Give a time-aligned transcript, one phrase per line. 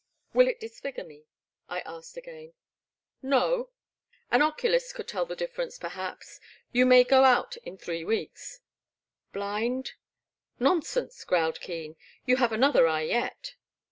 [0.33, 1.25] Will it disfigure me?
[1.47, 2.53] '* I asked again.
[3.21, 3.69] No,—
[4.31, 6.39] an oculist could tell the difference per haps.
[6.71, 8.61] You may go out in three weeks.
[9.29, 9.91] •* Blind?
[10.59, 13.53] Nonsense,*' growled Keen, you have an other eye yet.